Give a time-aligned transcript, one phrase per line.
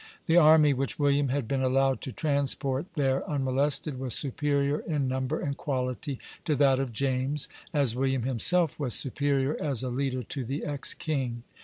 [0.25, 5.39] The army which William had been allowed to transport there unmolested was superior in number
[5.39, 10.43] and quality to that of James, as William himself was superior as a leader to
[10.43, 11.43] the ex king.